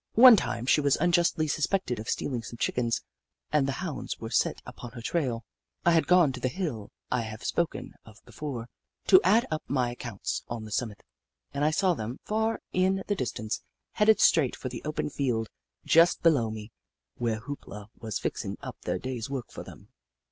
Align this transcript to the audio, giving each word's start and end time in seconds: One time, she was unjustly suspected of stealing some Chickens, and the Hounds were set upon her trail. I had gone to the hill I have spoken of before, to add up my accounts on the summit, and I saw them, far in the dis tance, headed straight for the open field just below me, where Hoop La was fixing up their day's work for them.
One 0.15 0.35
time, 0.35 0.65
she 0.65 0.81
was 0.81 0.95
unjustly 0.99 1.47
suspected 1.47 1.99
of 1.99 2.09
stealing 2.09 2.41
some 2.41 2.57
Chickens, 2.57 3.03
and 3.51 3.67
the 3.67 3.71
Hounds 3.85 4.17
were 4.19 4.31
set 4.31 4.59
upon 4.65 4.93
her 4.93 5.01
trail. 5.03 5.45
I 5.85 5.91
had 5.91 6.07
gone 6.07 6.31
to 6.31 6.39
the 6.39 6.47
hill 6.47 6.89
I 7.11 7.21
have 7.21 7.43
spoken 7.43 7.93
of 8.03 8.17
before, 8.25 8.67
to 9.05 9.21
add 9.23 9.45
up 9.51 9.61
my 9.67 9.91
accounts 9.91 10.41
on 10.47 10.63
the 10.65 10.71
summit, 10.71 11.03
and 11.53 11.63
I 11.63 11.69
saw 11.69 11.93
them, 11.93 12.17
far 12.25 12.61
in 12.73 13.03
the 13.05 13.13
dis 13.15 13.31
tance, 13.31 13.61
headed 13.91 14.19
straight 14.19 14.55
for 14.55 14.69
the 14.69 14.81
open 14.85 15.11
field 15.11 15.49
just 15.85 16.23
below 16.23 16.49
me, 16.49 16.71
where 17.17 17.37
Hoop 17.41 17.67
La 17.67 17.85
was 17.95 18.17
fixing 18.17 18.57
up 18.59 18.77
their 18.81 18.97
day's 18.97 19.29
work 19.29 19.51
for 19.51 19.63
them. 19.63 19.89